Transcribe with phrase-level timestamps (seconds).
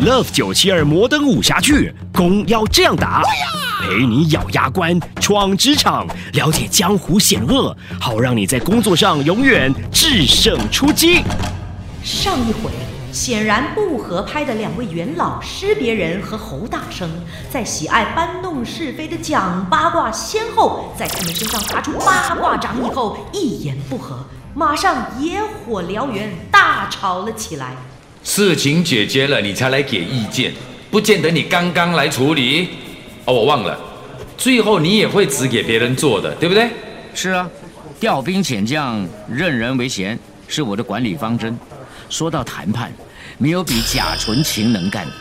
[0.00, 3.22] Love 九七二摩登武侠剧，攻要这样打，
[3.82, 11.22] 陪你咬牙关，闯职场，了解江湖险恶，好让你在工作上永远制胜出击。
[12.02, 12.70] 上一回，
[13.12, 17.06] 显然不合拍的两位元老施别人和侯大生，
[17.50, 24.24] 在喜爱搬弄是非的蒋八卦先后在他们身上发出八卦掌以后，一言不合，
[24.54, 27.76] 马上野火燎原，大吵了起来。
[28.22, 30.52] 事情解决了，你才来给意见，
[30.90, 32.68] 不见得你刚刚来处理。
[33.24, 33.78] 哦，我忘了，
[34.36, 36.68] 最后你也会指给别人做的，对不对？
[37.14, 37.48] 是啊，
[37.98, 40.18] 调兵遣将，任人唯贤，
[40.48, 41.56] 是我的管理方针。
[42.08, 42.92] 说到谈判，
[43.38, 45.12] 没有比贾纯情能干的。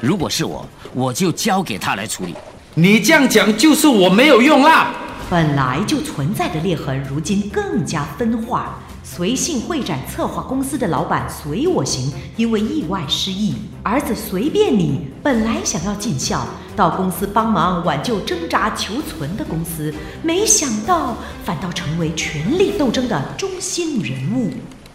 [0.00, 2.34] 如果是我，我就交给他来处理。
[2.74, 4.94] 你这样讲，就是我没有用啦。
[5.30, 8.78] 本来就存在的裂痕，如今更加分化。
[9.14, 21.14] 随性会展策划公司的老板随我行，因为意外失忆，儿子随便你本来想要尽孝，到公司帮忙挽救挣扎求存的公司，没想到
[21.44, 24.50] 反倒成为权力斗争的中心人物。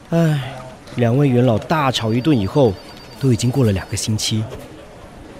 [0.09, 0.55] 唉，
[0.95, 2.73] 两位元老大吵一顿以后，
[3.20, 4.44] 都已经过了两个星期。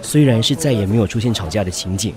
[0.02, 2.14] 虽然是再也没有出现吵架的情景，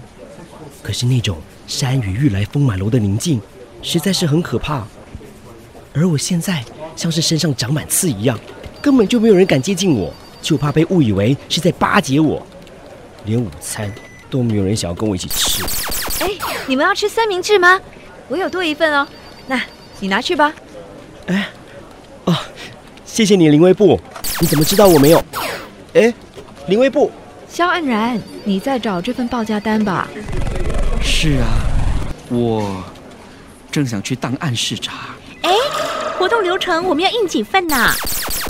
[0.84, 3.42] 可是那种山雨欲来风满楼的宁静，
[3.82, 4.86] 实在是很可怕。
[5.94, 6.64] 而我现在
[6.96, 8.40] 像是身上长满刺一样，
[8.82, 12.46] 根本就没有人敢接近我，就怕被误以为是在巴结我。
[13.26, 13.94] 连午餐
[14.30, 15.64] 都没有人想要跟我一起吃。
[16.20, 16.30] 哎，
[16.66, 17.80] 你们要吃三明治吗？
[18.30, 19.08] 我有多一份哦，
[19.48, 19.62] 那
[20.00, 20.54] 你拿去吧。
[21.28, 21.50] 哎，
[22.26, 22.36] 哦，
[23.06, 24.00] 谢谢你，林威布。
[24.40, 25.24] 你怎么知道我没有？
[25.94, 26.12] 哎，
[26.68, 27.12] 林威布，
[27.50, 30.08] 肖安然，你在找这份报价单吧？
[31.04, 31.48] 是啊，
[32.30, 32.84] 我
[33.70, 35.10] 正想去档案视察。
[35.42, 35.54] 哎，
[36.18, 37.94] 活动流程我们要印几份呐？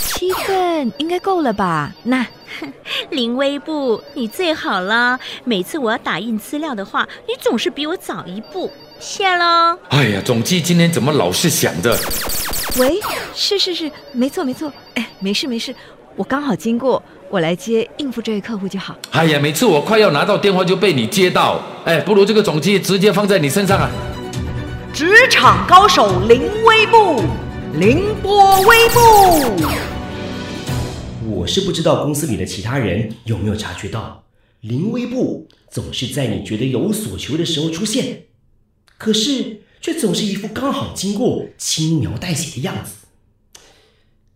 [0.00, 1.92] 七份应该够了吧？
[2.04, 2.24] 那
[3.10, 9.76] 林微步你最好了，每次我要打印资料的话，你总是比我早一步，谢喽。
[9.88, 11.96] 哎呀，总机今天怎么老是响着？
[12.78, 13.00] 喂，
[13.34, 14.72] 是是是，没错没错。
[14.94, 15.74] 哎，没事没事，
[16.14, 18.94] 我刚好经过，我来接应付这位客户就好。
[19.10, 23.90] 哎呀，每次我快要拿到电话就被你接到，哎，不如这个总机直接放在你身上啊。
[24.92, 27.22] 职场高手林威步，
[27.78, 29.00] 凌波微步。
[31.26, 34.22] 我是不知道公司里的其他人有没有察觉到，
[34.60, 38.24] 林威步总是在你觉得有所求的时候出现，
[38.98, 43.06] 可是却总是一副刚好经过、轻描淡写的样子。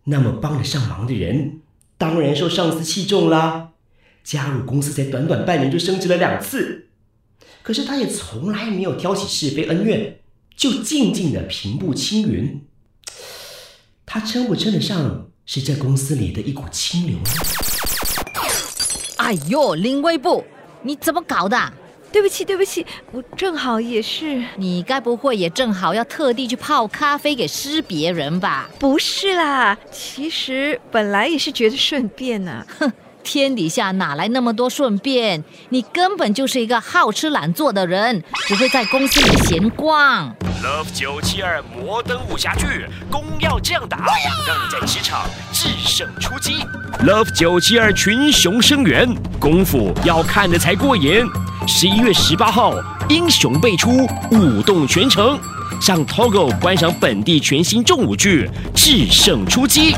[0.04, 1.60] 那么帮得上忙的人，
[1.98, 3.72] 当然受上司器重啦。
[4.24, 6.86] 加入公司才短短半年就升职了两次，
[7.62, 10.20] 可是他也从来没有挑起是非恩怨。
[10.56, 12.62] 就静静的平步青云，
[14.06, 17.30] 他称不称得上是这公司里的一股清流呢？
[19.18, 20.44] 哎呦，林微步，
[20.82, 21.72] 你怎么搞的？
[22.10, 24.42] 对不起，对不起，我正好也是。
[24.56, 28.70] 你该不会也正好要特地去泡咖啡给施别人吧？
[28.78, 32.66] 不是啦，其实本来也是觉得顺便呢。
[32.78, 32.90] 哼。
[33.22, 35.42] 天底下哪来那么多顺便？
[35.70, 40.32] 你根本就是一个好吃懒做的人，只会在公司里闲逛。
[40.62, 43.98] Love 九七二摩登武侠剧，攻要这样打，
[44.46, 46.64] 让你在职场制胜出击。
[47.04, 49.06] Love 九七二群雄生源，
[49.38, 51.24] 功夫要看的才过瘾。
[51.68, 52.74] 十一月十八号，
[53.08, 55.38] 英雄辈出，舞动全城，
[55.80, 59.92] 上 Togo 观赏本地全新重武剧《制胜出击》。